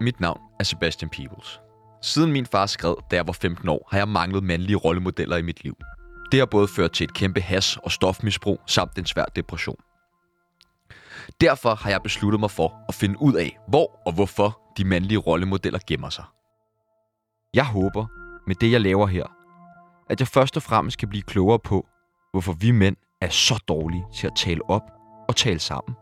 [0.00, 1.60] Mit navn er Sebastian Peebles.
[2.02, 5.42] Siden min far skred, da jeg var 15 år, har jeg manglet mandlige rollemodeller i
[5.42, 5.76] mit liv.
[6.32, 9.76] Det har både ført til et kæmpe has- og stofmisbrug samt en svær depression.
[11.40, 15.18] Derfor har jeg besluttet mig for at finde ud af, hvor og hvorfor de mandlige
[15.18, 16.24] rollemodeller gemmer sig.
[17.54, 18.06] Jeg håber,
[18.46, 19.26] med det jeg laver her,
[20.10, 21.86] at jeg først og fremmest kan blive klogere på,
[22.32, 24.82] hvorfor vi mænd er så dårlige til at tale op
[25.28, 25.96] og tale sammen.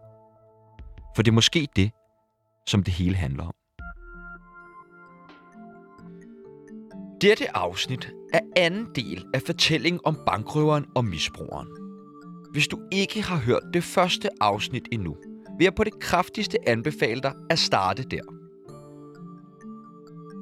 [1.16, 1.90] For det er måske det,
[2.66, 3.61] som det hele handler om.
[7.22, 11.68] Dette afsnit er anden del af fortællingen om bankrøveren og misbrugeren.
[12.53, 15.17] Hvis du ikke har hørt det første afsnit endnu,
[15.58, 18.21] vil jeg på det kraftigste anbefale dig at starte der.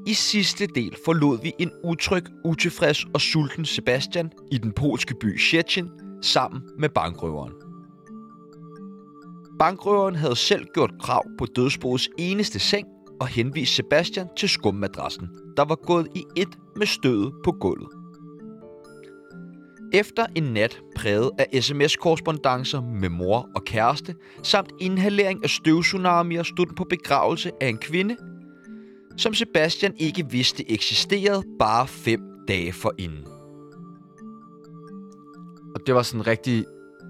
[0.07, 5.39] I sidste del forlod vi en utryg, utilfreds og sulten Sebastian i den polske by
[5.39, 5.89] Szczecin
[6.23, 7.53] sammen med bankrøveren.
[9.59, 12.87] Bankrøveren havde selv gjort krav på dødsboets eneste seng
[13.21, 17.89] og henviste Sebastian til skummadrassen, der var gået i et med stødet på gulvet.
[19.93, 26.67] Efter en nat præget af sms-korrespondancer med mor og kæreste, samt inhalering af støvtsunamier, stod
[26.67, 28.17] den på begravelse af en kvinde,
[29.17, 33.27] som Sebastian ikke vidste eksisterede bare fem dage forinden.
[35.75, 36.65] Og det var sådan rigtig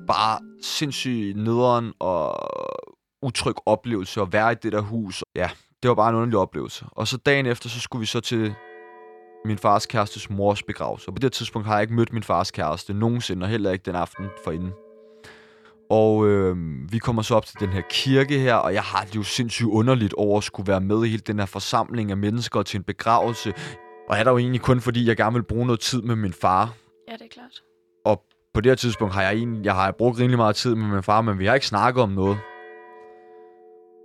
[0.07, 2.35] bare sindssygt nederen og
[3.23, 5.25] utryg oplevelse at være i det der hus.
[5.37, 5.51] Ja,
[5.83, 6.85] det var bare en underlig oplevelse.
[6.91, 8.55] Og så dagen efter, så skulle vi så til
[9.45, 11.09] min fars kærestes mors begravelse.
[11.09, 13.83] Og på det tidspunkt har jeg ikke mødt min fars kæreste nogensinde, og heller ikke
[13.83, 14.73] den aften forinden.
[15.91, 16.57] Og øh,
[16.93, 19.69] vi kommer så op til den her kirke her, og jeg har det jo sindssygt
[19.69, 22.85] underligt over at skulle være med i hele den her forsamling af mennesker til en
[22.85, 23.53] begravelse.
[24.09, 26.33] Og er der jo egentlig kun fordi, jeg gerne vil bruge noget tid med min
[26.33, 26.75] far.
[27.09, 27.63] Ja, det er klart.
[28.05, 28.23] Og
[28.55, 31.03] på det her tidspunkt har jeg egentlig, jeg har brugt rimelig meget tid med min
[31.03, 32.39] far, men vi har ikke snakket om noget.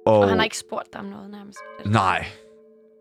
[0.06, 1.60] Og, og han har ikke spurgt dig om noget nærmest?
[1.86, 2.26] Nej,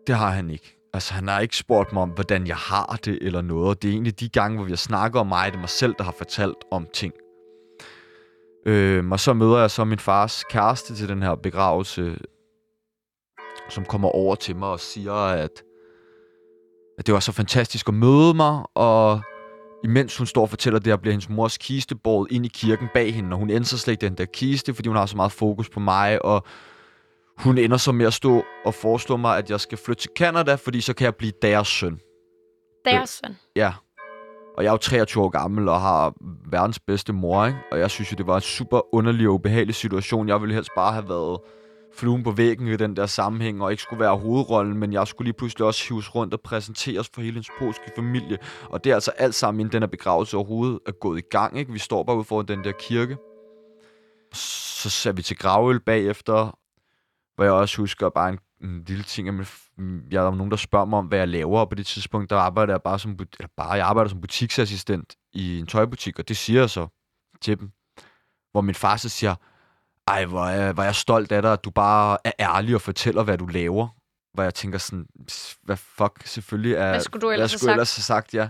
[0.07, 0.77] det har han ikke.
[0.93, 3.67] Altså, han har ikke spurgt mig om, hvordan jeg har det eller noget.
[3.67, 5.69] Og det er egentlig de gange, hvor vi har snakket om mig, det er mig
[5.69, 7.13] selv, der har fortalt om ting.
[8.65, 12.17] Øh, og så møder jeg så min fars kæreste til den her begravelse,
[13.69, 15.63] som kommer over til mig og siger, at,
[16.97, 19.21] at det var så fantastisk at møde mig, og
[19.83, 22.87] imens hun står og fortæller det her, bliver hendes mors kiste båret ind i kirken
[22.93, 25.31] bag hende, og hun ændrer slet ikke den der kiste, fordi hun har så meget
[25.31, 26.45] fokus på mig, og
[27.37, 30.55] hun ender så med at stå og foreslå mig, at jeg skal flytte til Canada,
[30.55, 31.99] fordi så kan jeg blive deres søn.
[32.85, 33.37] Deres søn?
[33.55, 33.73] Ja.
[34.57, 36.13] Og jeg er jo 23 år gammel og har
[36.49, 37.59] verdens bedste mor, ikke?
[37.71, 40.27] Og jeg synes jo, det var en super underlig og ubehagelig situation.
[40.27, 41.39] Jeg ville helst bare have været
[41.93, 45.25] fluen på væggen i den der sammenhæng, og ikke skulle være hovedrollen, men jeg skulle
[45.25, 48.37] lige pludselig også hives rundt og præsenteres for hele hendes polske familie.
[48.69, 51.59] Og det er altså alt sammen, inden den her begravelse overhovedet er gået i gang,
[51.59, 51.71] ikke?
[51.71, 53.17] Vi står bare ude foran den der kirke.
[54.33, 56.57] Så ser vi til gravøl bagefter,
[57.35, 59.45] hvor jeg også husker bare en, en lille ting, at jeg
[60.11, 62.37] der var nogen, der spørger mig om, hvad jeg laver, og på det tidspunkt, der
[62.37, 66.37] arbejder jeg bare som, eller bare, jeg arbejder som butiksassistent i en tøjbutik, og det
[66.37, 66.87] siger jeg så
[67.41, 67.71] til dem.
[68.51, 69.35] Hvor min far så siger,
[70.07, 72.81] ej, hvor er, hvor er jeg stolt af dig, at du bare er ærlig og
[72.81, 73.87] fortæller, hvad du laver.
[74.33, 75.07] Hvor jeg tænker sådan,
[75.63, 76.89] hvad fuck, selvfølgelig er...
[76.89, 78.33] Hvad skulle du ellers, hvad skulle have, ellers have sagt?
[78.33, 78.49] Ja.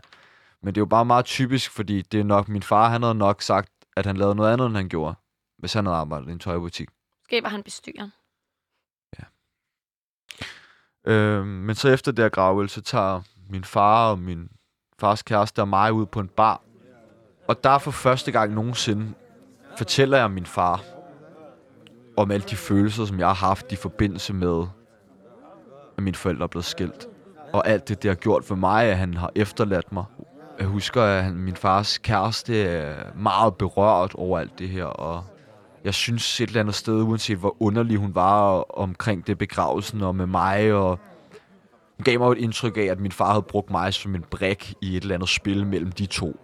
[0.64, 3.16] Men det er jo bare meget typisk, fordi det er nok, min far, han havde
[3.16, 5.16] nok sagt, at han lavede noget andet, end han gjorde,
[5.58, 6.90] hvis han havde arbejdet i en tøjbutik.
[7.24, 8.10] Måske var han bestyrer.
[11.06, 14.50] Øh, men så efter det her gravøl, så tager min far og min
[15.00, 16.62] fars kæreste og mig ud på en bar.
[17.48, 19.14] Og der for første gang nogensinde
[19.78, 20.82] fortæller jeg min far
[22.18, 24.66] om alle de følelser, som jeg har haft i forbindelse med,
[25.98, 27.08] at mine forældre er blevet skilt.
[27.54, 30.06] Og alt det, det har gjort for mig, at han har efterladt mig.
[30.60, 35.24] Jeg husker, at min fars kæreste er meget berørt over alt det her, og
[35.86, 40.16] jeg synes et eller andet sted, uanset hvor underlig hun var omkring det begravelsen og
[40.16, 41.00] med mig, og
[41.98, 44.74] hun gav mig et indtryk af, at min far havde brugt mig som en brik
[44.82, 46.40] i et eller andet spil mellem de to.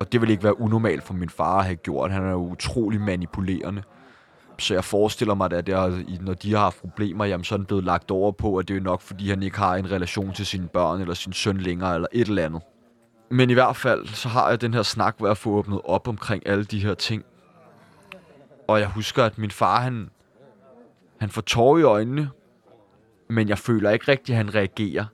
[0.00, 2.10] Og det ville ikke være unormalt for min far at have gjort.
[2.10, 3.82] Han er jo utrolig manipulerende.
[4.58, 7.66] Så jeg forestiller mig, at det når de har haft problemer, jamen, så er den
[7.66, 10.46] blevet lagt over på, at det er nok, fordi han ikke har en relation til
[10.46, 12.62] sine børn eller sin søn længere, eller et eller andet.
[13.30, 16.08] Men i hvert fald, så har jeg den her snak, hvor jeg får åbnet op
[16.08, 17.24] omkring alle de her ting.
[18.72, 20.10] Og jeg husker, at min far, han,
[21.20, 22.30] han får tårer i øjnene,
[23.28, 25.04] men jeg føler ikke rigtigt, at han reagerer.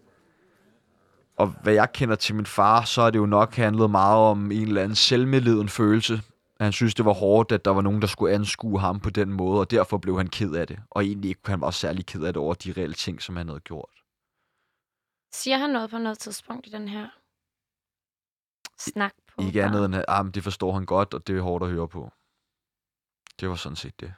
[1.37, 4.53] Og hvad jeg kender til min far, så er det jo nok handlet meget om
[4.53, 6.21] en eller anden selvmedleden følelse.
[6.61, 9.33] Han synes, det var hårdt, at der var nogen, der skulle anskue ham på den
[9.33, 10.79] måde, og derfor blev han ked af det.
[10.91, 13.49] Og egentlig ikke, han var særlig ked af det over de reelle ting, som han
[13.49, 13.91] havde gjort.
[15.33, 17.09] Siger han noget på noget tidspunkt i den her
[18.79, 19.43] snak på?
[19.43, 21.89] Ikke andet end, at ah, det forstår han godt, og det er hårdt at høre
[21.89, 22.13] på.
[23.41, 24.15] Det var sådan set det.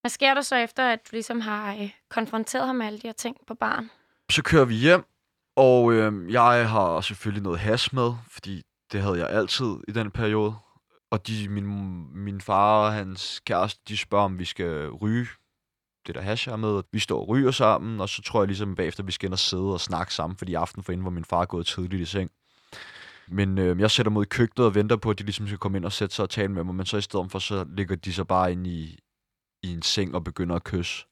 [0.00, 3.06] Hvad sker der så efter, at du ligesom har øh, konfronteret ham med alle de
[3.06, 3.90] her ting på barn?
[4.30, 5.04] Så kører vi hjem,
[5.56, 8.62] og øh, jeg har selvfølgelig noget hash med, fordi
[8.92, 10.54] det havde jeg altid i den periode.
[11.10, 11.66] Og de, min,
[12.24, 15.26] min far og hans kæreste, de spørger, om vi skal ryge
[16.06, 16.82] det der hash her med.
[16.92, 19.38] Vi står og ryger sammen, og så tror jeg ligesom bagefter, vi skal ind og
[19.38, 22.30] sidde og snakke sammen, fordi aften for inden var min far gået tidligt i seng.
[23.28, 25.78] Men øh, jeg sætter mod i køkkenet og venter på, at de ligesom skal komme
[25.78, 27.96] ind og sætte sig og tale med mig, men så i stedet for, så ligger
[27.96, 28.98] de så bare ind i,
[29.62, 31.06] i en seng og begynder at kysse.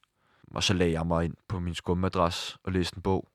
[0.55, 3.27] Og så lagde jeg mig ind på min skummadras og læste en bog.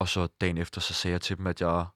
[0.00, 1.86] Og så dagen efter, så sagde jeg til dem, at jeg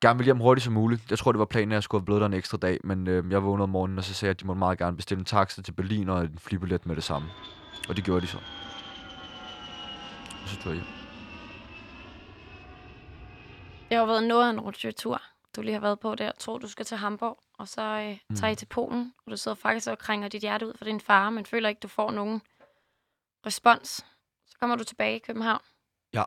[0.00, 1.10] gerne ville hjem hurtigt som muligt.
[1.10, 3.06] Jeg tror, det var planen, at jeg skulle have blevet der en ekstra dag, men
[3.06, 5.18] øh, jeg vågnede om morgenen, og så sagde jeg, at de måtte meget gerne bestille
[5.18, 7.28] en taxa til Berlin og en flybillet med det samme.
[7.88, 8.38] Og det gjorde de så.
[10.42, 10.97] Og så tog jeg hjem.
[13.88, 15.22] Det har været noget af en rutsjetur,
[15.56, 16.24] du lige har været på der.
[16.24, 18.36] Jeg tror, du skal til Hamburg, og så øh, Mm.
[18.36, 21.00] tager I til Polen, og du sidder faktisk og krænger dit hjerte ud for din
[21.00, 22.42] far, men føler ikke, du får nogen
[23.46, 23.88] respons.
[24.46, 25.60] Så kommer du tilbage i København.
[26.14, 26.24] Ja.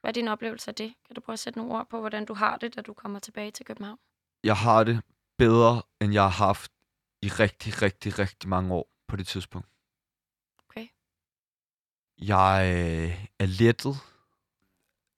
[0.00, 0.94] Hvad er din oplevelse af det?
[1.06, 3.18] Kan du prøve at sætte nogle ord på, hvordan du har det, da du kommer
[3.18, 3.98] tilbage til København?
[4.44, 5.02] Jeg har det
[5.38, 6.72] bedre, end jeg har haft
[7.22, 9.68] i rigtig, rigtig, rigtig mange år på det tidspunkt.
[10.68, 10.88] Okay.
[12.18, 13.96] Jeg øh, er lettet.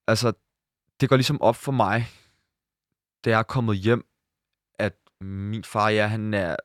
[0.06, 0.32] Altså,
[1.00, 2.06] det går ligesom op for mig,
[3.24, 4.06] da jeg er kommet hjem,
[4.78, 6.56] at min far, ja, han er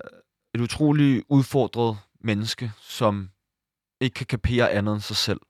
[0.53, 3.29] et utroligt udfordret menneske, som
[4.01, 5.41] ikke kan kapere andet end sig selv.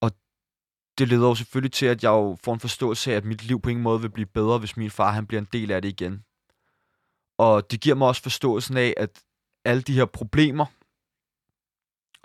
[0.00, 0.10] Og
[0.98, 3.60] det leder jo selvfølgelig til, at jeg jo får en forståelse af, at mit liv
[3.60, 5.88] på ingen måde vil blive bedre, hvis min far han bliver en del af det
[5.88, 6.24] igen.
[7.38, 9.24] Og det giver mig også forståelsen af, at
[9.64, 10.66] alle de her problemer,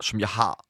[0.01, 0.65] som jeg har,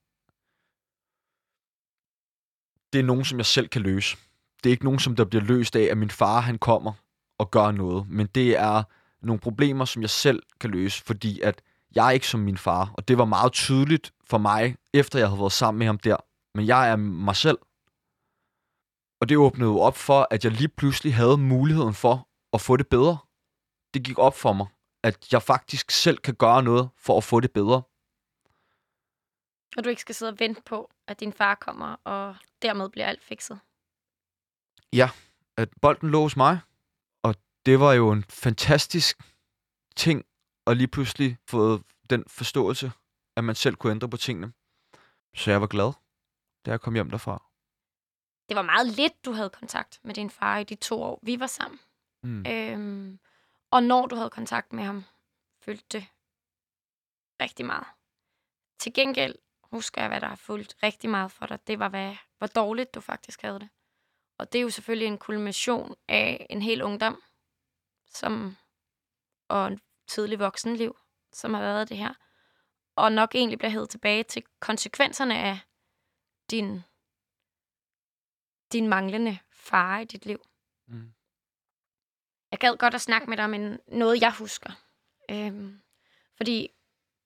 [2.94, 4.18] det er nogen, som jeg selv kan løse.
[4.64, 6.94] Det er ikke nogen, som der bliver løst af, at min far han kommer
[7.40, 8.10] og gør noget.
[8.10, 8.84] Men det er
[9.22, 11.62] nogle problemer, som jeg selv kan løse, fordi at
[11.96, 12.94] jeg er ikke som min far.
[12.94, 16.18] Og det var meget tydeligt for mig, efter jeg havde været sammen med ham der.
[16.58, 17.58] Men jeg er mig selv.
[19.22, 22.78] Og det åbnede jo op for, at jeg lige pludselig havde muligheden for at få
[22.78, 23.18] det bedre.
[23.94, 24.68] Det gik op for mig,
[25.04, 27.82] at jeg faktisk selv kan gøre noget for at få det bedre.
[29.78, 33.08] Og du ikke skal sidde og vente på, at din far kommer, og dermed bliver
[33.08, 33.60] alt fikset.
[35.58, 36.60] At bolden lå hos mig.
[37.24, 37.36] Og
[37.66, 39.22] det var jo en fantastisk
[39.96, 40.26] ting
[40.68, 42.92] at lige pludselig få den forståelse,
[43.36, 44.54] at man selv kunne ændre på tingene.
[45.36, 45.94] Så jeg var glad,
[46.66, 47.50] da jeg kom hjem derfra.
[48.50, 51.40] Det var meget lidt, du havde kontakt med din far i de to år, vi
[51.40, 51.80] var sammen.
[52.24, 52.46] Mm.
[52.48, 53.20] Øhm,
[53.72, 55.04] og når du havde kontakt med ham,
[55.62, 56.08] følte det
[57.42, 57.88] rigtig meget.
[58.80, 61.68] Til gengæld husker jeg, hvad der har fulgt rigtig meget for dig.
[61.68, 63.70] Det var, hvad, hvor dårligt du faktisk havde det.
[64.38, 67.22] Og det er jo selvfølgelig en kulmination af en hel ungdom,
[68.08, 68.58] som,
[69.48, 70.98] og en tidlig voksenliv,
[71.34, 72.14] som har været det her.
[72.96, 75.60] Og nok egentlig bliver hævet tilbage til konsekvenserne af
[76.52, 76.82] din,
[78.72, 80.40] din manglende far i dit liv.
[80.88, 81.14] Mm.
[82.52, 84.72] Jeg gad godt at snakke med dig om noget, jeg husker.
[85.32, 85.82] Øhm,
[86.38, 86.70] fordi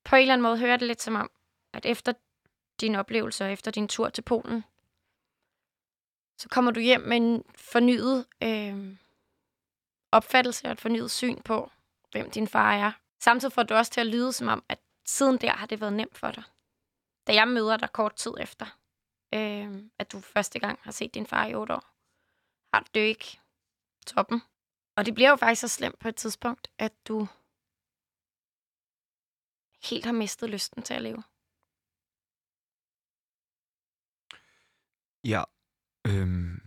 [0.04, 1.32] på en eller anden måde hører det lidt som om,
[1.74, 2.14] at efter
[2.82, 4.64] din oplevelse og efter din tur til Polen,
[6.38, 8.98] så kommer du hjem med en fornyet øh,
[10.12, 11.72] opfattelse og et fornyet syn på,
[12.12, 12.92] hvem din far er.
[13.20, 15.94] Samtidig får du også til at lyde som om, at siden der har det været
[15.94, 16.44] nemt for dig.
[17.28, 18.66] Da jeg møder dig kort tid efter,
[19.34, 21.86] øh, at du første gang har set din far i otte år,
[22.74, 23.40] har du ikke
[24.06, 24.42] toppen.
[24.96, 27.28] Og det bliver jo faktisk så slemt på et tidspunkt, at du
[29.90, 31.24] helt har mistet lysten til at leve.
[35.24, 35.44] Ja,
[36.08, 36.62] øhm,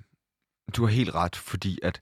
[0.76, 2.00] du har helt ret, fordi at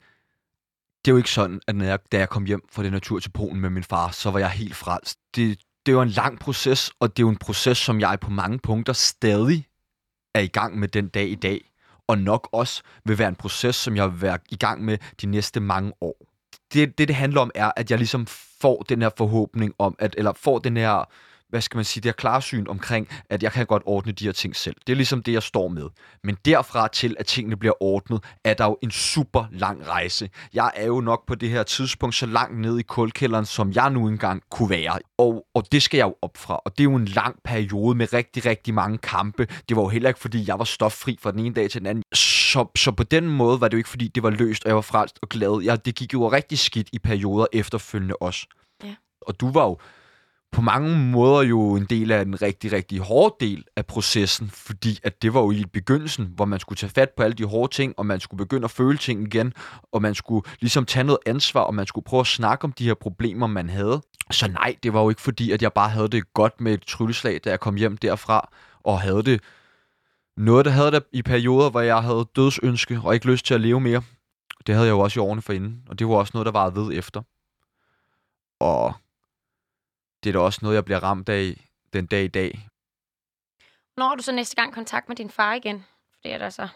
[1.04, 3.00] det er jo ikke sådan, at når jeg, da jeg kom hjem fra den her
[3.00, 5.18] tur til Polen med min far, så var jeg helt frelst.
[5.36, 8.30] Det, det var en lang proces, og det er jo en proces, som jeg på
[8.30, 9.66] mange punkter stadig
[10.34, 11.70] er i gang med den dag i dag.
[12.06, 15.26] Og nok også vil være en proces, som jeg vil være i gang med de
[15.26, 16.16] næste mange år.
[16.72, 18.26] Det, det, det handler om, er, at jeg ligesom
[18.60, 21.04] får den her forhåbning om, at, eller får den her,
[21.48, 24.32] hvad skal man sige, det her klarsyn omkring, at jeg kan godt ordne de her
[24.32, 24.76] ting selv.
[24.86, 25.88] Det er ligesom det, jeg står med.
[26.24, 30.30] Men derfra til, at tingene bliver ordnet, er der jo en super lang rejse.
[30.54, 33.90] Jeg er jo nok på det her tidspunkt så langt ned i kulkælderen, som jeg
[33.90, 34.98] nu engang kunne være.
[35.18, 36.56] Og, og det skal jeg jo op fra.
[36.64, 39.46] Og det er jo en lang periode med rigtig, rigtig mange kampe.
[39.68, 41.86] Det var jo heller ikke, fordi jeg var stoffri fra den ene dag til den
[41.86, 42.04] anden.
[42.14, 44.76] Så, så på den måde var det jo ikke, fordi det var løst, og jeg
[44.76, 45.62] var frelst og glad.
[45.64, 48.46] Jeg, det gik jo rigtig skidt i perioder efterfølgende også.
[48.84, 48.94] Ja.
[49.20, 49.78] Og du var jo
[50.52, 54.98] på mange måder jo en del af en rigtig, rigtig hård del af processen, fordi
[55.02, 57.74] at det var jo i begyndelsen, hvor man skulle tage fat på alle de hårde
[57.74, 59.52] ting, og man skulle begynde at føle ting igen,
[59.92, 62.84] og man skulle ligesom tage noget ansvar, og man skulle prøve at snakke om de
[62.84, 64.02] her problemer, man havde.
[64.30, 66.82] Så nej, det var jo ikke fordi, at jeg bare havde det godt med et
[66.82, 68.48] trylleslag, da jeg kom hjem derfra,
[68.84, 69.40] og havde det
[70.36, 73.60] noget, der havde det i perioder, hvor jeg havde dødsønske og ikke lyst til at
[73.60, 74.02] leve mere.
[74.66, 76.70] Det havde jeg jo også i årene forinden, og det var også noget, der var
[76.70, 77.22] ved efter.
[78.60, 78.94] Og
[80.24, 82.68] det er da også noget, jeg bliver ramt af den dag i dag.
[83.96, 85.84] Når har du så næste gang kontakt med din far igen?
[86.12, 86.68] For det er der så.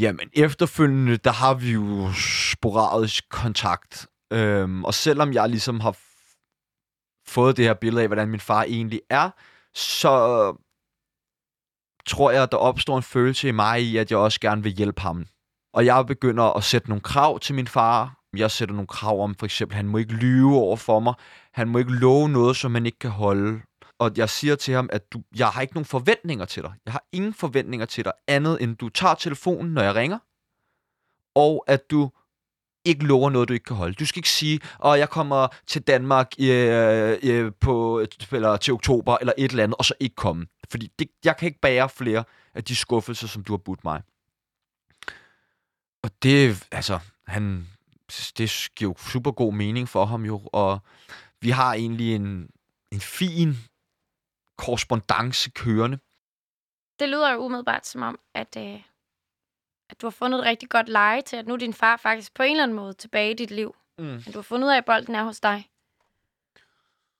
[0.00, 2.12] Jamen, efterfølgende, der har vi jo
[2.52, 4.06] sporadisk kontakt.
[4.32, 5.96] Øhm, og selvom jeg ligesom har
[7.28, 9.30] fået det her billede af, hvordan min far egentlig er,
[9.74, 10.12] så
[12.06, 14.72] tror jeg, at der opstår en følelse i mig i, at jeg også gerne vil
[14.72, 15.26] hjælpe ham.
[15.74, 18.18] Og jeg begynder at sætte nogle krav til min far.
[18.36, 21.14] Jeg sætter nogle krav om, for eksempel, han må ikke lyve over for mig.
[21.52, 23.62] Han må ikke love noget, som han ikke kan holde.
[23.98, 26.72] Og jeg siger til ham, at du, jeg har ikke nogen forventninger til dig.
[26.84, 30.18] Jeg har ingen forventninger til dig, andet end du tager telefonen, når jeg ringer.
[31.34, 32.10] Og at du
[32.84, 33.94] ikke lover noget, du ikke kan holde.
[33.94, 36.50] Du skal ikke sige, at jeg kommer til Danmark i,
[37.22, 40.46] i, på, eller til oktober, eller et eller andet, og så ikke komme.
[40.70, 44.02] Fordi det, jeg kan ikke bære flere af de skuffelser, som du har budt mig.
[46.02, 47.66] Og det, altså, han,
[48.38, 50.80] det giver jo super god mening for ham jo, og
[51.42, 52.50] vi har egentlig en,
[52.90, 53.54] en fin
[54.58, 55.98] korrespondence kørende.
[56.98, 58.80] Det lyder jo umiddelbart som om, at, øh,
[59.90, 62.34] at du har fundet et rigtig godt leje til, at nu er din far faktisk
[62.34, 63.76] på en eller anden måde tilbage i dit liv.
[63.98, 64.14] Mm.
[64.14, 65.68] At du har fundet ud af, at bolden er hos dig.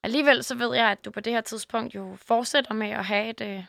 [0.03, 3.31] Alligevel så ved jeg, at du på det her tidspunkt jo fortsætter med at have
[3.31, 3.65] et, øh,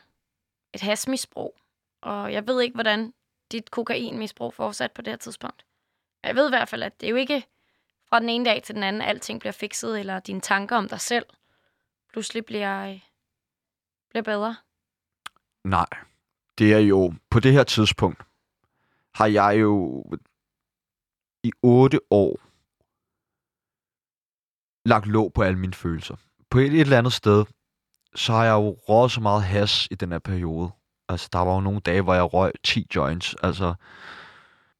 [0.72, 1.60] et hasmisbrug.
[2.02, 3.14] Og jeg ved ikke, hvordan
[3.52, 5.64] dit kokainmisbrug fortsat på det her tidspunkt.
[6.24, 7.46] Jeg ved i hvert fald, at det er jo ikke
[8.14, 11.00] fra den ene dag til den anden, alting bliver fikset, eller dine tanker om dig
[11.00, 11.26] selv
[12.12, 13.00] pludselig bliver, øh,
[14.10, 14.56] bliver bedre.
[15.64, 15.86] Nej,
[16.58, 18.22] det er jo, på det her tidspunkt,
[19.14, 20.04] har jeg jo
[21.44, 22.40] i otte år
[24.88, 26.16] lagt låg på alle mine følelser.
[26.50, 27.44] På et, et eller andet sted,
[28.14, 30.70] så har jeg jo røget så meget has i den her periode.
[31.08, 33.34] Altså, der var jo nogle dage, hvor jeg røg 10 joints.
[33.42, 33.74] Altså,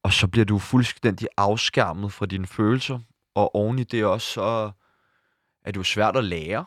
[0.02, 2.98] og så bliver du fuldstændig afskærmet fra dine følelser.
[3.34, 4.72] Og oven i det også, så
[5.64, 6.64] er det jo svært at lære.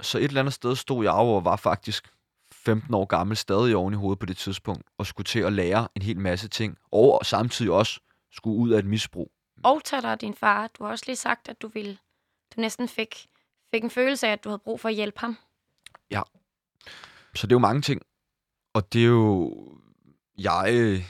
[0.00, 2.08] Så et eller andet sted stod jeg og var faktisk
[2.52, 5.88] 15 år gammel, stadig oven i hovedet på det tidspunkt, og skulle til at lære
[5.94, 8.00] en hel masse ting, og samtidig også
[8.32, 9.32] skulle ud af et misbrug.
[9.64, 10.66] Og tager dig din far.
[10.66, 11.98] Du har også lige sagt, at du ville,
[12.56, 13.26] du næsten fik,
[13.70, 15.36] fik en følelse af, at du havde brug for at hjælpe ham.
[16.10, 16.22] Ja.
[17.34, 18.02] Så det er jo mange ting.
[18.74, 19.54] Og det er jo...
[20.38, 21.04] Jeg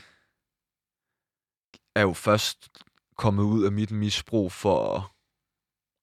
[1.95, 2.84] er jo først
[3.17, 5.13] kommet ud af mit misbrug for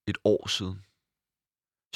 [0.07, 0.85] et år siden.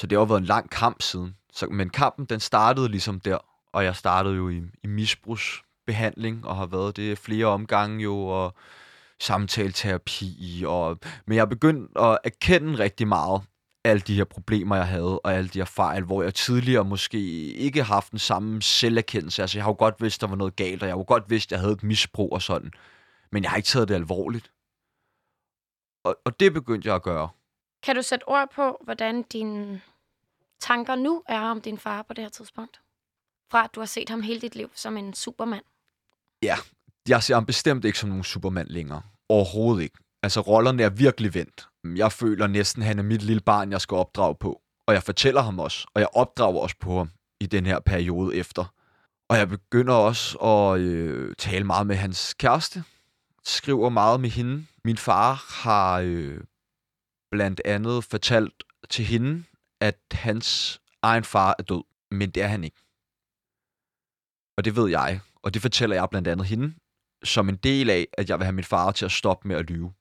[0.00, 1.36] Så det har jo været en lang kamp siden.
[1.52, 3.38] Så, men kampen, den startede ligesom der.
[3.72, 8.54] Og jeg startede jo i, i misbrugsbehandling, og har været det flere omgange jo, og
[9.20, 10.64] samtaleterapi.
[10.66, 13.42] Og, men jeg har begyndt at erkende rigtig meget
[13.84, 17.18] alle de her problemer, jeg havde, og alle de her fejl, hvor jeg tidligere måske
[17.52, 19.42] ikke har haft den samme selverkendelse.
[19.42, 21.30] Altså, jeg har jo godt vidst, der var noget galt, og jeg har jo godt
[21.30, 22.70] vidst, jeg havde et misbrug og sådan.
[23.32, 24.50] Men jeg har ikke taget det alvorligt.
[26.06, 27.28] Og, og det begyndte jeg at gøre.
[27.82, 29.80] Kan du sætte ord på, hvordan dine
[30.60, 32.80] tanker nu er om din far på det her tidspunkt?
[33.50, 35.64] Fra at du har set ham hele dit liv som en supermand.
[36.42, 36.56] Ja,
[37.08, 39.02] jeg ser ham bestemt ikke som nogen supermand længere.
[39.28, 39.98] Overhovedet ikke.
[40.22, 41.68] Altså, rollerne er virkelig vendt.
[41.84, 44.60] Jeg føler næsten, at han er mit lille barn, jeg skal opdrage på.
[44.86, 47.10] Og jeg fortæller ham også, og jeg opdrager også på ham
[47.40, 48.64] i den her periode efter.
[49.28, 52.84] Og jeg begynder også at øh, tale meget med hans kæreste.
[53.46, 54.66] Skriver meget med hende.
[54.84, 56.40] Min far har øh,
[57.30, 59.44] blandt andet fortalt til hende,
[59.80, 61.82] at hans egen far er død.
[62.10, 62.82] Men det er han ikke.
[64.56, 65.20] Og det ved jeg.
[65.42, 66.74] Og det fortæller jeg blandt andet hende,
[67.24, 69.70] som en del af, at jeg vil have min far til at stoppe med at
[69.70, 69.92] lyve.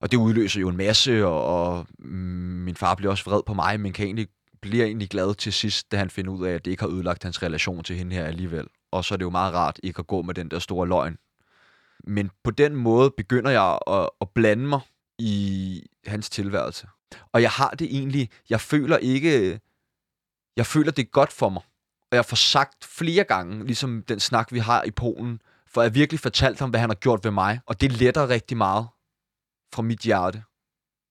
[0.00, 3.80] Og det udløser jo en masse, og, og min far bliver også vred på mig,
[3.80, 4.28] men kan egentlig,
[4.60, 7.22] bliver egentlig glad til sidst, da han finder ud af, at det ikke har ødelagt
[7.22, 8.66] hans relation til hende her alligevel.
[8.90, 11.18] Og så er det jo meget rart ikke at gå med den der store løgn.
[12.04, 14.80] Men på den måde begynder jeg at, at blande mig
[15.18, 16.88] i hans tilværelse.
[17.32, 19.60] Og jeg har det egentlig, jeg føler ikke,
[20.56, 21.62] jeg føler det er godt for mig.
[22.10, 25.94] Og jeg får sagt flere gange, ligesom den snak, vi har i Polen, for jeg
[25.94, 27.60] virkelig fortalt ham, hvad han har gjort ved mig.
[27.66, 28.88] Og det letter rigtig meget
[29.74, 30.44] fra mit hjerte,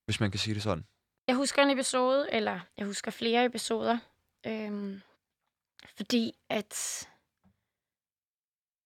[0.06, 0.86] hvis man kan sige det sådan.
[1.28, 3.98] Jeg husker en episode, eller jeg husker flere episoder,
[4.46, 5.02] øhm,
[5.98, 7.08] fordi at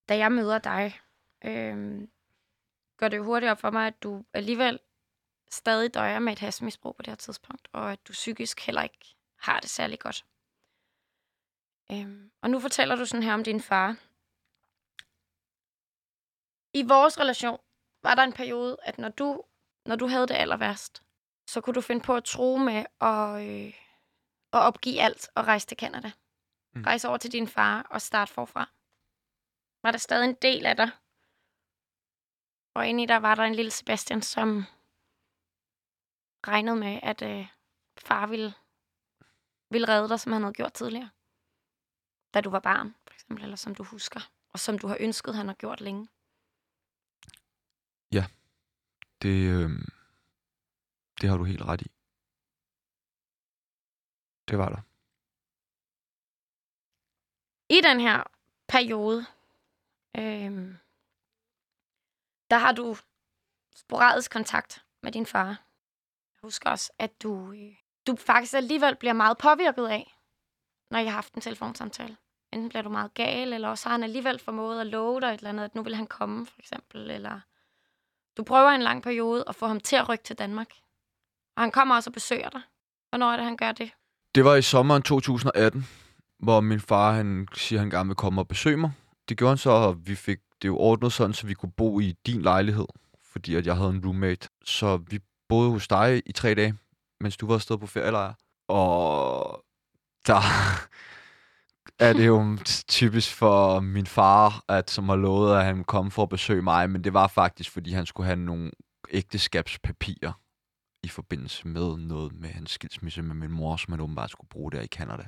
[0.10, 1.00] da jeg møder dig,
[1.46, 2.12] øhm,
[2.98, 4.80] går det jo hurtigt op for mig, at du alligevel
[5.52, 9.16] stadig døjer med et hashmisbrug på det her tidspunkt, og at du psykisk heller ikke
[9.40, 10.26] har det særlig godt.
[11.92, 13.98] Øhm, og nu fortæller du sådan her om din far.
[16.74, 17.60] I vores relation
[18.04, 19.44] var der en periode, at når du,
[19.86, 21.04] når du havde det aller værst,
[21.48, 23.74] så kunne du finde på at tro med at, øh,
[24.54, 26.12] at opgive alt og rejse til Canada.
[26.74, 26.82] Mm.
[26.82, 28.70] Rejse over til din far og starte forfra.
[29.84, 30.90] Var der stadig en del af dig?
[32.76, 34.64] Og inde i der var der en lille Sebastian, som
[36.48, 37.48] regnede med, at øh,
[37.98, 38.54] far ville,
[39.70, 41.10] ville redde dig, som han havde gjort tidligere.
[42.34, 44.32] Da du var barn, for eksempel, eller som du husker.
[44.50, 46.08] Og som du har ønsket, han har gjort længe.
[48.12, 48.26] Ja,
[49.22, 49.70] det, øh,
[51.22, 51.92] det har du helt ret i.
[54.48, 54.82] Det var der.
[57.70, 58.24] I den her
[58.68, 59.26] periode,
[60.18, 60.85] øh,
[62.56, 62.98] der har du
[63.76, 65.48] sporadisk kontakt med din far.
[65.48, 67.74] Jeg husker også, at du, øh,
[68.08, 70.16] du faktisk alligevel bliver meget påvirket af,
[70.92, 72.18] når jeg har haft en telefonsamtale.
[72.54, 75.34] Enten bliver du meget gal, eller også har han alligevel formået at love dig et
[75.34, 77.12] eller andet, at nu vil han komme, for eksempel.
[77.12, 77.40] Eller
[78.38, 80.70] du prøver en lang periode at få ham til at rykke til Danmark.
[81.56, 82.62] Og han kommer også og besøger dig.
[83.10, 83.92] Hvornår er det, han gør det?
[84.36, 85.88] Det var i sommeren 2018,
[86.40, 88.92] hvor min far han siger, at han gerne vil komme og besøge mig.
[89.30, 92.00] Det gjorde han så, og vi fik det jo ordnet sådan, så vi kunne bo
[92.00, 92.88] i din lejlighed,
[93.24, 94.50] fordi at jeg havde en roommate.
[94.66, 95.20] Så vi
[95.50, 96.78] boede hos dig i tre dage,
[97.20, 98.34] mens du var afsted på ferielejr.
[98.68, 99.64] Og
[100.28, 100.42] der
[102.08, 102.58] er det jo
[102.88, 106.90] typisk for min far, at som har lovet, at han kom for at besøge mig,
[106.90, 108.72] men det var faktisk, fordi han skulle have nogle
[109.10, 110.34] ægteskabspapirer
[111.04, 114.72] i forbindelse med noget med hans skilsmisse med min mor, som han åbenbart skulle bruge
[114.72, 115.28] der i Canada.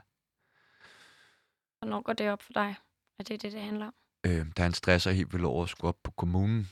[1.79, 2.75] Hvornår går det op for dig,
[3.19, 3.93] at det er det, det handler om?
[4.25, 6.69] Øh, da han stresser helt vildt over at skulle op på kommunen,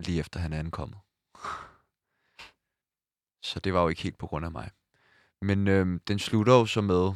[0.00, 0.98] lige efter han er ankommet.
[3.48, 4.70] Så det var jo ikke helt på grund af mig.
[5.42, 7.12] Men øh, den slutter jo så med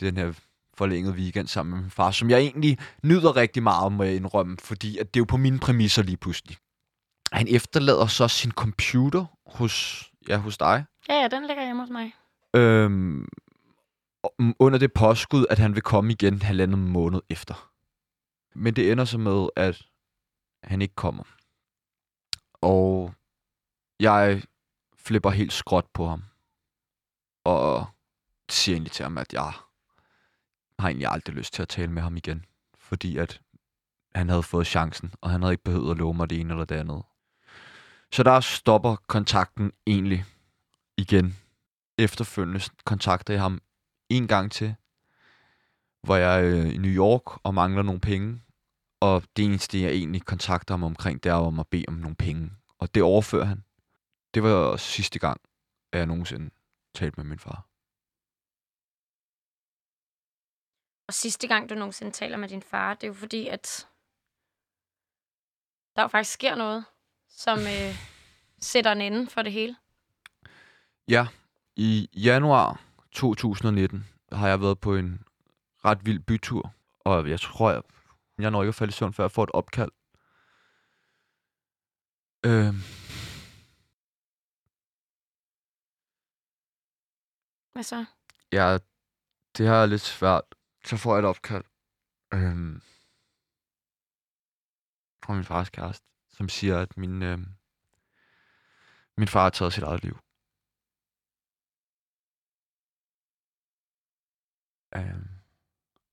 [0.00, 0.32] den her
[0.74, 4.56] forlængede weekend sammen med min far, som jeg egentlig nyder rigtig meget, må jeg indrømme,
[4.60, 6.56] fordi at det er jo på mine præmisser lige pludselig.
[7.32, 10.84] Han efterlader så sin computer hos, ja, hos dig.
[11.08, 12.12] Ja, ja, den ligger hjemme hos mig.
[12.54, 13.28] Øhm,
[14.58, 17.70] under det påskud, at han vil komme igen halvandet måned efter.
[18.58, 19.86] Men det ender så med, at
[20.64, 21.24] han ikke kommer.
[22.60, 23.14] Og
[24.00, 24.42] jeg
[24.96, 26.24] flipper helt skråt på ham.
[27.44, 27.86] Og
[28.48, 29.52] siger egentlig til ham, at jeg
[30.78, 32.44] har egentlig aldrig lyst til at tale med ham igen.
[32.78, 33.40] Fordi at
[34.14, 36.64] han havde fået chancen, og han havde ikke behøvet at love mig det ene eller
[36.64, 37.02] det andet.
[38.12, 40.24] Så der stopper kontakten egentlig
[40.96, 41.36] igen.
[41.98, 43.60] Efterfølgende kontakter jeg ham
[44.08, 44.74] en gang til,
[46.02, 48.42] hvor jeg er i New York og mangler nogle penge.
[49.00, 52.16] Og det eneste, jeg egentlig kontakter ham omkring, det er om at bede om nogle
[52.16, 52.50] penge.
[52.78, 53.64] Og det overfører han.
[54.34, 55.40] Det var sidste gang,
[55.92, 56.50] at jeg nogensinde
[56.94, 57.68] talte med min far.
[61.08, 63.88] Og sidste gang, du nogensinde taler med din far, det er jo fordi, at
[65.96, 66.84] der jo faktisk sker noget,
[67.28, 67.94] som øh,
[68.70, 69.76] sætter en ende for det hele.
[71.08, 71.26] Ja,
[71.76, 72.80] i januar
[73.12, 75.22] 2019 har jeg været på en
[75.84, 77.82] ret vild bytur, og jeg tror, jeg,
[78.42, 79.90] jeg når ikke at falde i søvn, før jeg får et opkald.
[82.46, 82.74] Øh,
[87.72, 88.04] Hvad så?
[88.52, 88.78] Ja,
[89.56, 90.54] det har jeg lidt svært.
[90.84, 91.64] Så får jeg et opkald.
[92.34, 92.80] Øhm,
[95.24, 97.46] fra min fars kæreste, som siger, at min, øhm,
[99.16, 100.16] min far har taget sit eget liv.
[104.96, 105.28] Øhm,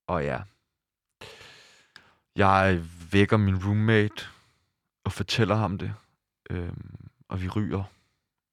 [0.07, 0.43] og ja.
[2.35, 4.27] Jeg vækker min roommate
[5.03, 5.93] og fortæller ham det.
[6.49, 7.83] Øhm, og vi ryger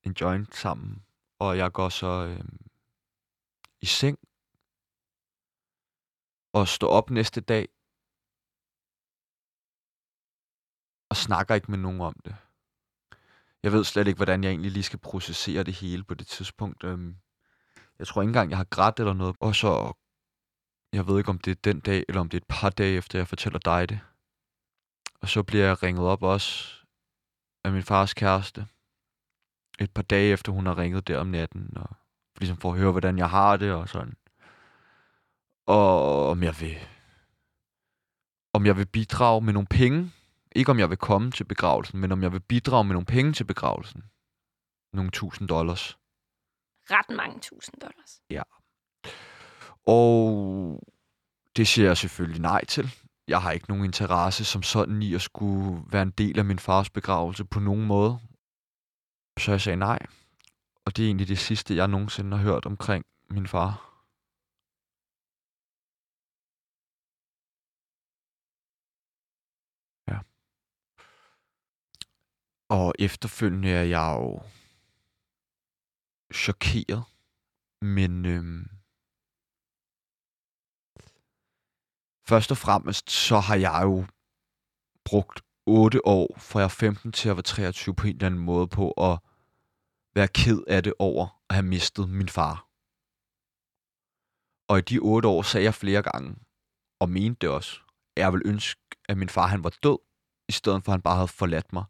[0.02, 1.02] en joint sammen.
[1.38, 2.66] Og jeg går så øhm,
[3.80, 4.18] i seng
[6.52, 7.68] og står op næste dag
[11.10, 12.36] og snakker ikke med nogen om det.
[13.62, 16.84] Jeg ved slet ikke, hvordan jeg egentlig lige skal processere det hele på det tidspunkt.
[16.84, 17.16] Øhm,
[17.98, 19.36] jeg tror ikke engang, jeg har grædt eller noget.
[19.40, 19.92] Og så,
[20.92, 22.96] jeg ved ikke, om det er den dag, eller om det er et par dage
[22.96, 24.00] efter, jeg fortæller dig det.
[25.20, 26.74] Og så bliver jeg ringet op også
[27.64, 28.66] af min fars kæreste.
[29.80, 31.96] Et par dage efter, hun har ringet der om natten, og
[32.38, 34.16] ligesom for at høre, hvordan jeg har det og sådan.
[35.66, 36.78] Og om jeg vil
[38.54, 40.12] om jeg vil bidrage med nogle penge.
[40.56, 43.32] Ikke om jeg vil komme til begravelsen, men om jeg vil bidrage med nogle penge
[43.32, 44.04] til begravelsen.
[44.92, 45.98] Nogle tusind dollars.
[46.90, 48.20] Ret mange tusind dollars.
[48.30, 48.42] Ja.
[49.86, 50.80] Og
[51.56, 52.86] det siger jeg selvfølgelig nej til.
[53.28, 56.58] Jeg har ikke nogen interesse som sådan i at skulle være en del af min
[56.58, 58.18] fars begravelse på nogen måde.
[59.38, 59.98] Så jeg sagde nej.
[60.84, 63.70] Og det er egentlig det sidste, jeg nogensinde har hørt omkring min far.
[70.08, 70.18] Ja.
[72.68, 74.42] Og efterfølgende er jeg jo
[76.34, 77.04] chokeret.
[77.82, 78.81] Men øhm,
[82.32, 84.04] først og fremmest, så har jeg jo
[85.04, 88.40] brugt 8 år, fra jeg er 15 til at være 23 på en eller anden
[88.40, 89.18] måde på at
[90.14, 92.66] være ked af det over at have mistet min far.
[94.68, 96.36] Og i de 8 år sagde jeg flere gange,
[97.00, 97.80] og mente det også,
[98.16, 99.98] at jeg ville ønske, at min far han var død,
[100.48, 101.84] i stedet for at han bare havde forladt mig.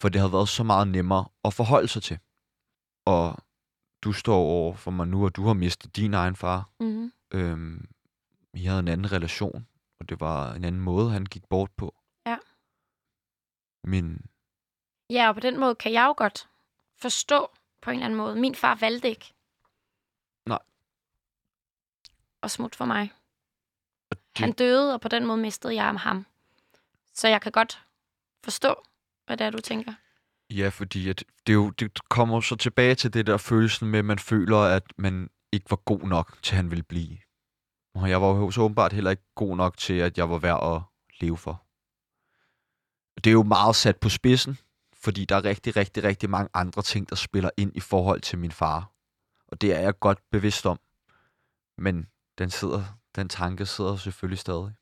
[0.00, 2.18] For det havde været så meget nemmere at forholde sig til.
[3.06, 3.38] Og
[4.02, 6.70] du står over for mig nu, og du har mistet din egen far.
[6.80, 7.12] Mm-hmm.
[7.34, 7.88] Øhm,
[8.52, 9.66] vi havde en anden relation,
[10.00, 11.94] og det var en anden måde, han gik bort på.
[12.26, 12.36] Ja.
[13.84, 14.26] Men
[15.10, 16.48] Ja, og på den måde kan jeg jo godt
[16.96, 17.50] forstå
[17.82, 18.36] på en eller anden måde.
[18.36, 19.34] Min far valgte ikke.
[20.46, 20.58] Nej.
[22.42, 23.12] Og smut for mig.
[24.10, 26.26] Og det- Han døde, og på den måde mistede jeg ham.
[27.14, 27.86] Så jeg kan godt
[28.44, 28.82] forstå,
[29.26, 29.92] hvad det er, du tænker.
[30.50, 34.04] Ja, fordi at det, jo, det kommer så tilbage til det der følelsen med, at
[34.04, 37.18] man føler, at man ikke var god nok til, han ville blive.
[37.98, 40.74] Og jeg var jo så åbenbart heller ikke god nok til, at jeg var værd
[40.74, 40.82] at
[41.20, 41.64] leve for.
[43.24, 44.58] Det er jo meget sat på spidsen,
[44.94, 48.38] fordi der er rigtig, rigtig, rigtig mange andre ting, der spiller ind i forhold til
[48.38, 48.92] min far.
[49.48, 50.80] Og det er jeg godt bevidst om.
[51.78, 52.06] Men
[52.38, 52.84] den, sidder,
[53.14, 54.74] den tanke sidder selvfølgelig stadig.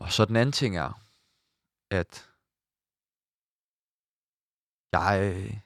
[0.00, 0.92] Og så den anden ting er,
[1.90, 2.30] at
[4.92, 5.60] jeg øh,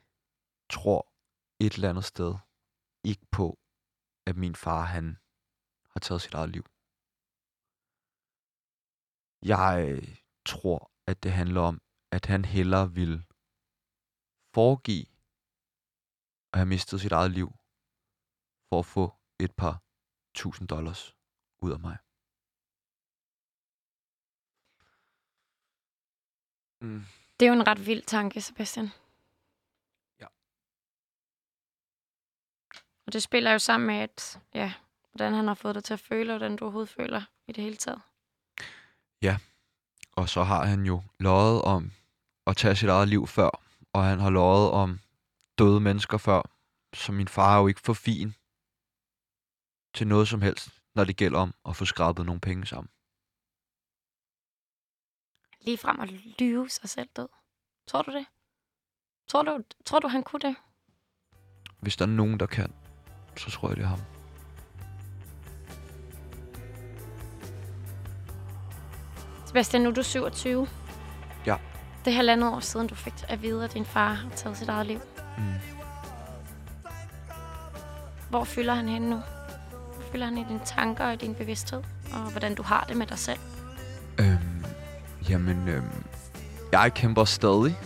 [0.70, 1.12] tror
[1.60, 2.34] et eller andet sted
[3.04, 3.58] ikke på,
[4.26, 5.18] at min far han
[5.90, 6.71] har taget sit eget liv.
[9.42, 10.02] Jeg
[10.46, 13.26] tror, at det handler om, at han hellere vil
[14.54, 15.06] foregive
[16.52, 17.48] at have mistet sit eget liv,
[18.68, 19.82] for at få et par
[20.34, 21.16] tusind dollars
[21.62, 21.96] ud af mig.
[26.80, 27.02] Mm.
[27.40, 28.88] Det er jo en ret vild tanke, Sebastian.
[30.20, 30.26] Ja.
[33.06, 34.74] Og det spiller jo sammen med, at, ja,
[35.12, 37.64] hvordan han har fået dig til at føle, og hvordan du overhovedet føler i det
[37.64, 38.02] hele taget.
[40.16, 41.92] Og så har han jo løjet om
[42.46, 43.50] at tage sit eget liv før,
[43.92, 45.00] og han har løjet om
[45.58, 46.42] døde mennesker før,
[46.94, 48.34] så min far er jo ikke for fin
[49.94, 52.90] til noget som helst, når det gælder om at få skrabet nogle penge sammen.
[55.60, 57.28] Lige frem at lyve sig selv død.
[57.86, 58.26] Tror du det?
[59.28, 60.56] Tror du, tror du han kunne det?
[61.80, 62.72] Hvis der er nogen, der kan,
[63.36, 64.21] så tror jeg, det er ham.
[69.52, 70.66] Sebastian, nu er du 27.
[71.46, 71.56] Ja.
[72.04, 74.68] Det er halvandet år siden, du fik at vide, at din far har taget sit
[74.68, 75.00] eget liv.
[75.38, 75.44] Mm.
[78.30, 79.16] Hvor fylder han henne nu?
[79.94, 81.82] Hvor fylder han i dine tanker og i din bevidsthed?
[82.12, 83.38] Og hvordan du har det med dig selv?
[84.18, 84.64] Øhm,
[85.28, 86.04] jamen, øhm,
[86.72, 87.78] jeg kæmper stadig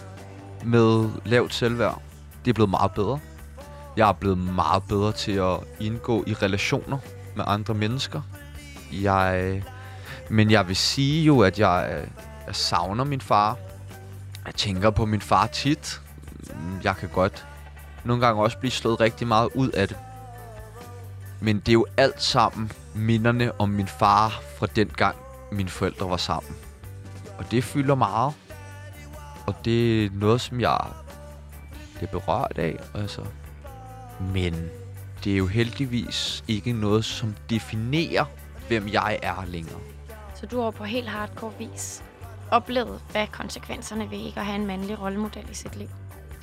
[0.64, 2.02] med lavt selvværd.
[2.44, 3.20] Det er blevet meget bedre.
[3.96, 6.98] Jeg er blevet meget bedre til at indgå i relationer
[7.36, 8.22] med andre mennesker.
[8.92, 9.62] Jeg,
[10.30, 12.08] men jeg vil sige jo, at jeg, øh,
[12.46, 13.56] jeg savner min far.
[14.46, 16.00] Jeg tænker på min far tit.
[16.54, 17.46] Mm, jeg kan godt
[18.04, 19.96] nogle gange også blive slået rigtig meget ud af det.
[21.40, 25.16] Men det er jo alt sammen minderne om min far fra den gang,
[25.52, 26.56] mine forældre var sammen.
[27.38, 28.34] Og det fylder meget.
[29.46, 30.80] Og det er noget, som jeg
[31.94, 32.76] bliver berørt af.
[32.94, 33.22] Altså.
[34.20, 34.68] Men
[35.24, 38.24] det er jo heldigvis ikke noget, som definerer,
[38.68, 39.80] hvem jeg er længere.
[40.40, 42.04] Så du har på helt hardcore vis
[42.50, 45.88] oplevet, hvad konsekvenserne ved ikke at have en mandlig rollemodel i sit liv.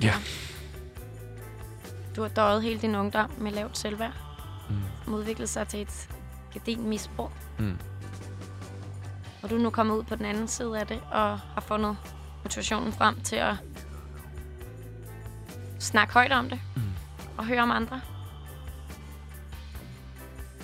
[0.01, 0.13] Ja.
[2.15, 4.13] Du har døjet hele din ungdom med lavt selvværd.
[4.69, 5.13] Mm.
[5.13, 6.09] Udviklet sig til et
[6.53, 7.29] gedin misbrug.
[7.59, 7.77] Mm.
[9.43, 11.97] Og du er nu kommet ud på den anden side af det, og har fundet
[12.43, 13.55] motivationen frem til at
[15.79, 16.59] snakke højt om det.
[16.75, 16.81] Mm.
[17.37, 18.01] Og høre om andre.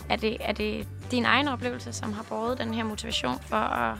[0.09, 3.97] Er det, er det din egen oplevelse, som har båret den her motivation for at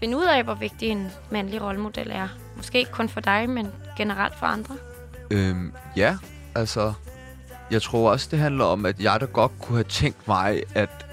[0.00, 2.28] finde ud af, hvor vigtig en mandlig rollemodel er?
[2.56, 4.76] Måske ikke kun for dig, men generelt for andre.
[5.30, 6.16] Øhm, ja,
[6.54, 6.92] altså...
[7.70, 11.06] Jeg tror også, det handler om, at jeg da godt kunne have tænkt mig, at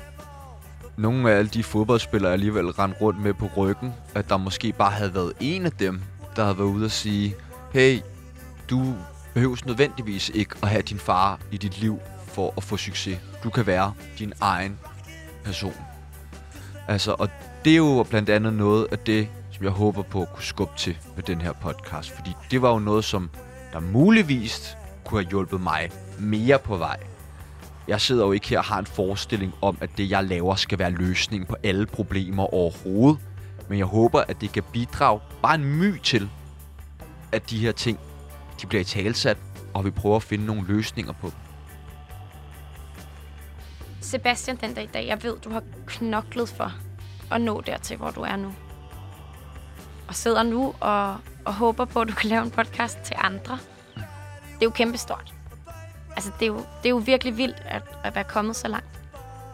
[0.97, 4.71] nogle af alle de fodboldspillere, jeg alligevel rendte rundt med på ryggen, at der måske
[4.71, 6.01] bare havde været en af dem,
[6.35, 7.35] der havde været ude og sige,
[7.73, 7.99] hey,
[8.69, 8.95] du
[9.33, 11.99] behøves nødvendigvis ikke at have din far i dit liv
[12.33, 13.19] for at få succes.
[13.43, 14.79] Du kan være din egen
[15.43, 15.75] person.
[16.87, 17.29] Altså, og
[17.65, 20.73] det er jo blandt andet noget af det, som jeg håber på at kunne skubbe
[20.77, 22.11] til med den her podcast.
[22.11, 23.29] Fordi det var jo noget, som
[23.73, 26.97] der muligvis kunne have hjulpet mig mere på vej.
[27.87, 30.79] Jeg sidder jo ikke her og har en forestilling om, at det, jeg laver, skal
[30.79, 33.19] være løsningen på alle problemer overhovedet.
[33.69, 36.29] Men jeg håber, at det kan bidrage bare en my til,
[37.31, 37.99] at de her ting,
[38.61, 39.37] de bliver i talsat,
[39.73, 41.40] og vi prøver at finde nogle løsninger på dem.
[44.01, 46.73] Sebastian, den dag i dag, jeg ved, du har knoklet for
[47.31, 48.53] at nå dertil, hvor du er nu.
[50.07, 53.59] Og sidder nu og, og håber på, at du kan lave en podcast til andre.
[53.95, 55.33] Det er jo kæmpestort.
[56.15, 58.99] Altså, det er jo, det er jo virkelig vildt at, at være kommet så langt.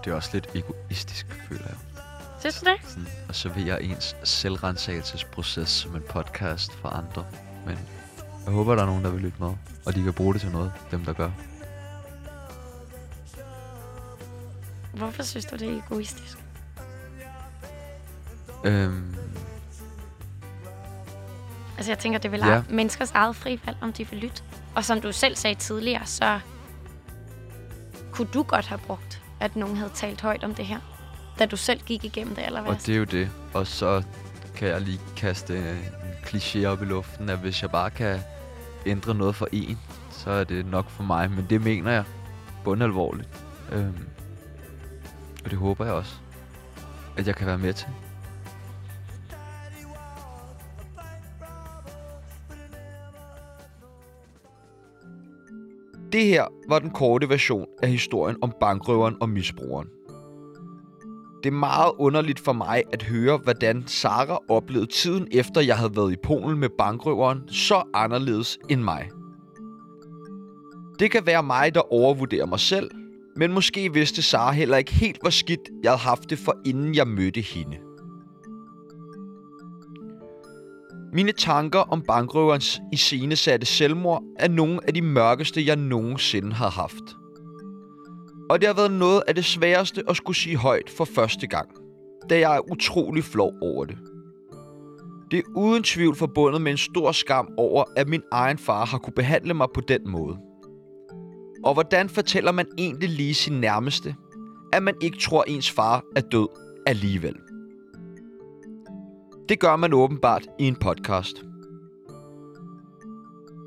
[0.06, 1.76] Det er også lidt egoistisk, føler jeg.
[2.40, 2.90] Synes du det?
[2.90, 7.26] Sådan at servere ens selvrensagelsesproces som en podcast for andre.
[7.66, 7.78] Men
[8.46, 9.54] jeg håber, der er nogen, der vil lytte med,
[9.86, 11.30] og de kan bruge det til noget, dem der gør.
[14.98, 16.38] Hvorfor synes du, det er egoistisk?
[18.66, 19.16] Øhm,
[21.78, 22.62] Altså, jeg tænker, det vil Ja.
[22.70, 24.44] menneskers eget frivalg, om de vil lytte.
[24.76, 26.40] Og som du selv sagde tidligere, så
[28.12, 30.80] kunne du godt have brugt, at nogen havde talt højt om det her,
[31.40, 33.30] da du selv gik igennem det aller og det er jo det.
[33.54, 34.04] Og så
[34.56, 35.78] kan jeg lige kaste en
[36.26, 38.20] kliché op i luften, at hvis jeg bare kan
[38.86, 39.80] ændre noget for en,
[40.12, 41.32] så er det nok for mig.
[41.32, 42.04] Men det mener jeg
[42.64, 43.30] bundalvorligt.
[43.72, 43.98] Øhm,
[45.48, 46.16] og det håber jeg også,
[47.18, 47.88] at jeg kan være med til.
[56.12, 59.88] Det her var den korte version af historien om bankrøveren og misbrugeren.
[61.44, 65.96] Det er meget underligt for mig at høre, hvordan Sara oplevede tiden efter, jeg havde
[65.96, 69.10] været i Polen med bankrøveren, så anderledes end mig.
[71.00, 72.92] Det kan være mig, der overvurderer mig selv,
[73.38, 76.96] men måske vidste Sara heller ikke helt, hvor skidt jeg havde haft det for inden
[76.96, 77.78] jeg mødte hende.
[81.14, 87.04] Mine tanker om bankrøverens iscenesatte selvmord er nogle af de mørkeste, jeg nogensinde har haft.
[88.50, 91.70] Og det har været noget af det sværeste at skulle sige højt for første gang,
[92.30, 93.98] da jeg er utrolig flov over det.
[95.32, 98.98] Det er uden tvivl forbundet med en stor skam over, at min egen far har
[98.98, 100.38] kunne behandle mig på den måde.
[101.64, 104.16] Og hvordan fortæller man egentlig lige sin nærmeste,
[104.74, 106.48] at man ikke tror, ens far er død
[106.86, 107.36] alligevel?
[109.50, 111.44] Det gør man åbenbart i en podcast.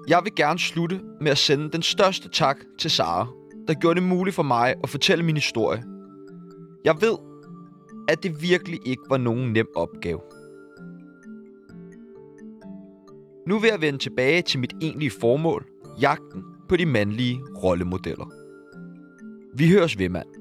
[0.09, 3.27] Jeg vil gerne slutte med at sende den største tak til Sara,
[3.69, 5.83] der gjorde det muligt for mig at fortælle min historie.
[6.85, 7.17] Jeg ved,
[8.09, 10.21] at det virkelig ikke var nogen nem opgave.
[13.47, 15.67] Nu vil jeg vende tilbage til mit egentlige formål,
[16.01, 18.33] jagten på de mandlige rollemodeller.
[19.55, 20.40] Vi høres ved, mand.